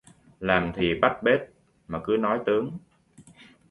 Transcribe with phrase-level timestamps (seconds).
[0.39, 1.39] Làm thì bắt bết
[1.87, 2.77] mà cứ nói tướng